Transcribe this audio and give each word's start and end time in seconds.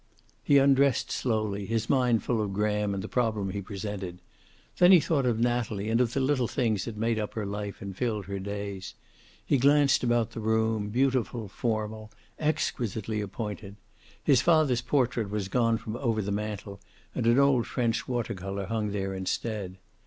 He 0.43 0.57
undressed 0.57 1.11
slowly, 1.11 1.67
his 1.67 1.87
mind 1.87 2.23
full 2.23 2.41
of 2.41 2.53
Graham 2.53 2.95
and 2.95 3.03
the 3.03 3.07
problem 3.07 3.51
he 3.51 3.61
presented. 3.61 4.17
Then 4.79 4.91
he 4.91 4.99
thought 4.99 5.27
of 5.27 5.39
Natalie, 5.39 5.89
and 5.91 6.01
of 6.01 6.13
the 6.13 6.19
little 6.19 6.47
things 6.47 6.85
that 6.85 6.97
made 6.97 7.19
up 7.19 7.35
her 7.35 7.45
life 7.45 7.83
and 7.83 7.95
filled 7.95 8.25
her 8.25 8.39
days. 8.39 8.95
He 9.45 9.59
glanced 9.59 10.03
about 10.03 10.31
the 10.31 10.39
room, 10.39 10.89
beautiful, 10.89 11.47
formal, 11.47 12.09
exquisitely 12.39 13.21
appointed. 13.21 13.75
His 14.23 14.41
father's 14.41 14.81
portrait 14.81 15.29
was 15.29 15.49
gone 15.49 15.77
from 15.77 15.95
over 15.95 16.23
the 16.23 16.31
mantel, 16.31 16.79
and 17.13 17.27
an 17.27 17.37
old 17.37 17.67
French 17.67 18.07
water 18.07 18.33
color 18.33 18.65
hung 18.65 18.89
there 18.89 19.13
instead. 19.13 19.77